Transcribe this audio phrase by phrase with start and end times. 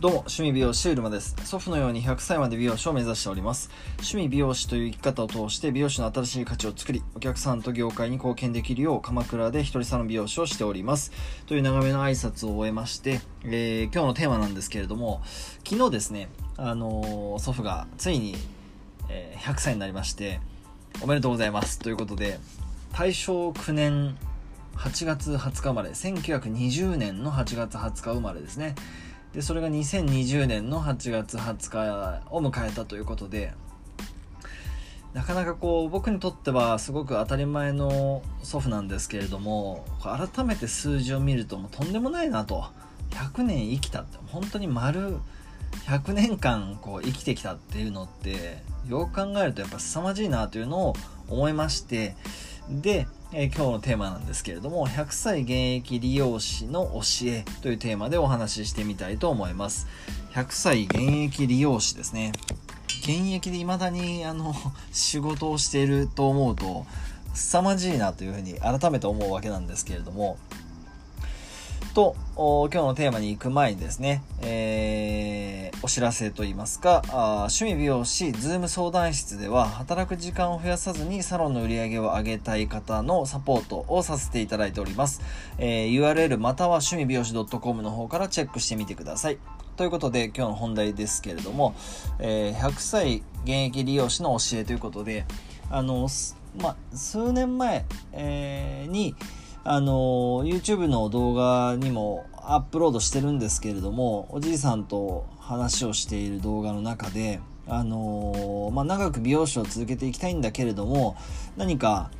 [0.00, 1.36] どうも、趣味美容師うるまです。
[1.44, 3.68] 祖父のように100歳まで美容師を目指しております。
[3.98, 11.12] 趣味美容師という生き方を通して美容師の新しい価値を作り、お客さんと業界に貢献できるよう鎌倉で一人サロン美容師をしております。
[11.44, 15.20] という長めの挨拶を終えまして、えー今日のテーマなんですけれども、
[15.68, 18.36] 昨日ですね、あのー祖父がついに、
[19.10, 20.40] え100歳になりまして、
[21.02, 21.78] おめでとうございます。
[21.78, 22.40] ということで、
[22.94, 24.16] 大正9年
[24.76, 28.74] 8月20日生まれ、1920年の8月20日生まれですね。
[29.34, 33.52] でそれが2020年の8月20日を迎えたということで
[35.14, 42.64] なかなかこう僕にとってはすごく当たり前の祖父なんですけれども改めて数字を見るともうとんでもないなと。
[43.10, 45.18] 100年生きたって本当に丸
[45.86, 50.94] 100年間こう生きてきたっていうのってよく考えるとやっぱ凄まじいなというのを
[51.28, 52.16] 思いまして
[52.68, 59.86] で、えー今日のテーマなんですけれども100歳現役利用士の教えというテーマでお話ししてみたいと思います。
[60.32, 62.32] 100歳現役利用士ですね。
[63.02, 64.54] 現役で未だにあの
[64.92, 66.86] 仕事をしていると思うと
[67.34, 70.38] 凄まじいなというふうに改めて思うわけなんですけれども
[71.92, 85.22] と今日のテーマに行く前にですね、えーお知らせといいますかあ趣味美容師ズーム相談室では働く時間を増やさずにサロンの売り上げを上げたい方のサポートをさせていただいております、
[85.56, 89.38] えー URL または趣味美容師 .com の方からチェックしてみてください。
[89.76, 91.74] ということで今日の本題ですけれども、
[92.18, 95.24] えー100歳現役理容師の教えということで
[95.70, 96.08] あの、
[96.60, 99.14] まあ、数年前、えーに
[99.62, 111.16] あの YouTube の動画にもアップロードしてるんですけれどもおじいさんと話をしている動画の中であのまあ、長く美容師を続けていきたいんだけれども
[111.56, 112.10] 何か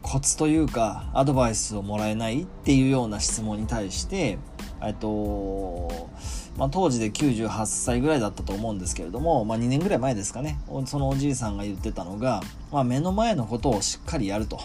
[0.00, 4.38] コツというかアドバイスをもらえないっていうような質問に対して
[4.82, 6.08] えっと、
[6.56, 12.42] まあ、当時で98歳ぐらいだったと思うんですけれども、まあ、2年ぐらい前ですかねそのおじいさんが言ってたのが、
[12.72, 14.58] まあ、目の前のことをしっかりやると。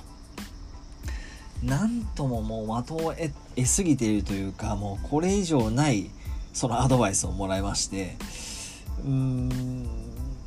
[1.63, 6.09] なんとももう的を得得すぎているというかもうこれ以上ない
[6.53, 8.15] そのアドバイスをもらいまして
[9.03, 9.83] うーん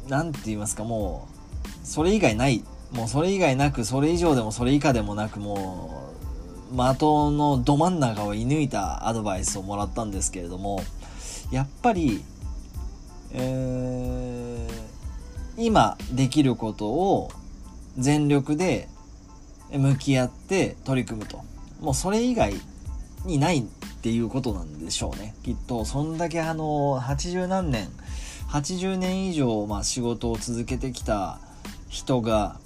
[0.08, 1.28] なんて言いますかも
[1.64, 6.12] うそれ以外ないもうそれ以外なくそれ以上でもそれ以下でもなくも
[6.72, 10.80] う的のど真ん中を射抜いたアドバイスをもらったんですけれども
[11.50, 12.22] やっぱり、
[13.32, 14.90] えー
[15.60, 17.30] 今できることを
[17.98, 18.88] 全力で
[19.72, 21.42] 向き合って取り組むと。
[21.80, 22.54] もうそれ以外
[23.24, 23.62] にないっ
[24.02, 25.34] ていうことなんでしょうね。
[25.42, 27.88] きっとそんだけあの80何年
[28.50, 31.38] 80年以上、まあ、仕事を続けてきた
[31.88, 32.58] 人が、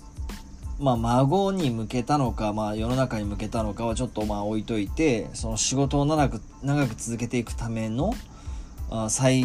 [0.81, 8.15] まあ、孫に向けたのか、まあ、世の中に向けたのかはちょっとまあ置いといてその仕事を長く長く続けていくための
[8.91, 9.45] あ最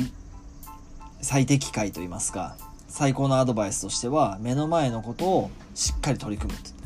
[1.21, 2.55] 最適解といいますか
[2.87, 6.78] 最高のアドバイスとしては目の前のことをしっかり取り組むと。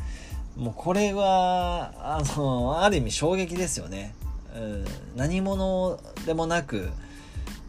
[0.56, 4.14] もうこれはあのある意味衝撃ですよね、
[4.56, 4.84] うん、
[5.16, 6.90] 何者でもなく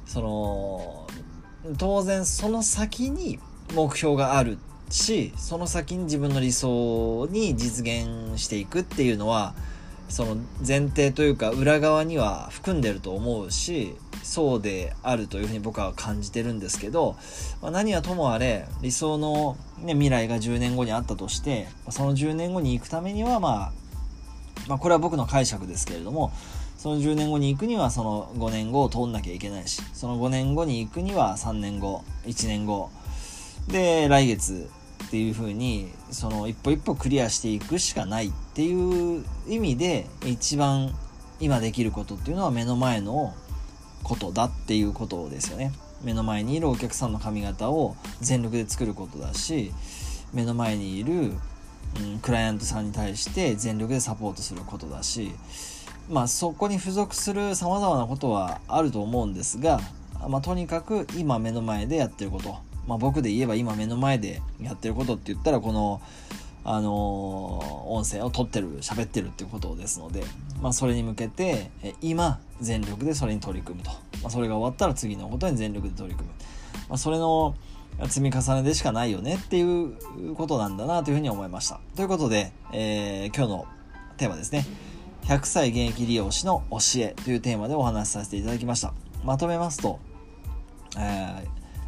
[0.06, 1.08] その
[1.78, 3.40] 当然その先に
[3.74, 4.60] 目標がある
[4.90, 9.56] しその先に自分の理想に実現していくっていうのは
[10.08, 13.96] その前提というか裏側には含んでると思うし
[14.26, 17.16] そうであるというふうに僕は感じてるんですけど、
[17.62, 23.72] まあ、何はともあれ理想の、ね、未来が10年後にあったとしてその10年後に行くためには、まあ、
[24.68, 26.32] まあこれは僕の解釈ですけれども
[26.76, 32.90] その10年後に行くにはその5年後を通んなきゃいけないしその5年後に行くには3年後1年後
[33.68, 34.68] で来月
[35.06, 40.96] っていう風にその一歩一歩クリアしていくしかないっていう意味で一番
[41.40, 43.34] 今できることっていうのは目の前の
[44.06, 45.74] ことだっていうことですよね。
[46.04, 49.72] 目の前にいるお客さんの髪型を全力で作ることだし
[50.34, 55.32] 目の前にいる、うん、クライアントさんに対して全力でサポートすることだし
[56.10, 59.80] まあそこに付属するさまざまなことはあると思うんですが、
[60.30, 66.02] まあ、とにかく今目の前でやってること、まあ、僕で言えば今目の前でやってることって言ったらこの
[66.66, 70.24] あのー音声を撮ってる喋ってるっていうことですので、
[70.60, 71.70] まあ、それに向けて
[72.02, 73.92] 今全力でそれに取り組むと、
[74.22, 76.36] まあ、それが終わったら次のことに全力で取り組む、
[76.90, 77.56] まあ、それの
[78.08, 79.94] 積み重ねでしかないよねっていう
[80.36, 81.80] ことなんだなというふうに思いました。
[81.96, 83.66] ということで、えー今日の
[84.18, 84.66] テーマですね。
[85.24, 88.94] 100歳現役理容師の教えというテーマでお話しさせていただきました。
[89.24, 90.00] まとめますと、
[90.98, 91.48] えー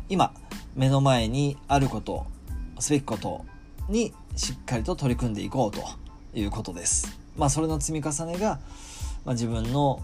[0.09, 0.31] 今
[0.75, 2.25] 目の前にあること
[2.79, 3.44] すべきこと
[3.89, 5.81] にしっかりと取り組んでいこうと
[6.34, 7.19] いうことです。
[7.38, 8.60] まあそれの積み重ねが、
[9.25, 10.01] まあ、自分の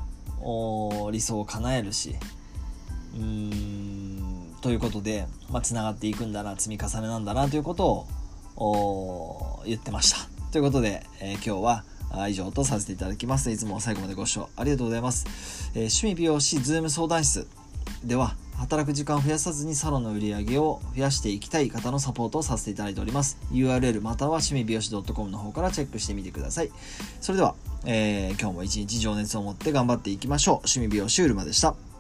[1.12, 2.16] 理想を叶えるし
[3.16, 8.08] うーんということで、まあ、つながっていくんだな積み重ねなんだなということ
[8.56, 10.18] を言ってました
[10.52, 11.84] ということで、えー、今日は
[12.30, 13.50] 以上とさせていただきます。
[13.50, 15.26] いつも最後までご視聴ありがとうございます。
[15.74, 17.48] えー、趣味美容師ズーム相談室
[18.04, 23.38] では、働く時間を増やさずにサロンの売り上げを増やしていきたい方のサポートをさせていただいております。
[23.52, 26.72] URL または趣味美容師 .com の方からチェックしてみてください。
[27.22, 27.56] それでは、
[27.86, 30.56] えー、今日も一日情熱を持って頑張っていきましょう。
[30.58, 31.93] 趣味美容師うるまでした。